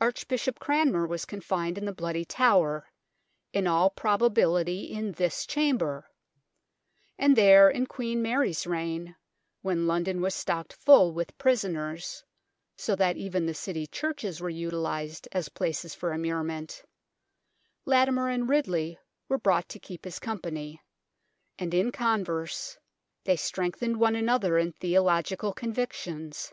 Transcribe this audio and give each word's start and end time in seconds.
Archbishop 0.00 0.60
Cranmer 0.60 1.08
was 1.08 1.24
confined 1.24 1.76
in 1.76 1.84
the 1.84 1.92
Bloody 1.92 2.24
Tower, 2.24 2.86
in 3.52 3.66
all 3.66 3.90
proba 3.90 4.30
bility 4.30 4.88
in 4.88 5.10
this 5.10 5.44
chamber, 5.44 6.08
and 7.18 7.34
there 7.34 7.68
in 7.68 7.86
Queen 7.86 8.22
Mary's 8.22 8.64
reign, 8.64 9.16
when 9.60 9.88
London 9.88 10.20
was 10.20 10.36
stocked 10.36 10.72
full 10.72 11.12
with 11.12 11.36
prisoners, 11.36 12.22
so 12.76 12.94
that 12.94 13.16
even 13.16 13.44
the 13.46 13.52
City 13.52 13.88
churches 13.88 14.40
were 14.40 14.48
utilized 14.48 15.26
as 15.32 15.48
places 15.48 15.96
for 15.96 16.12
immure 16.12 16.44
ment, 16.44 16.84
Latimer 17.84 18.28
and 18.28 18.48
Ridley 18.48 19.00
were 19.28 19.36
brought 19.36 19.68
to 19.70 19.80
keep 19.80 20.04
his 20.04 20.20
company, 20.20 20.80
and 21.58 21.74
in 21.74 21.90
converse 21.90 22.78
they 23.24 23.34
strengthened 23.34 23.96
one 23.96 24.14
another 24.14 24.58
in 24.58 24.70
theological 24.74 25.52
con 25.52 25.72
victions. 25.72 26.52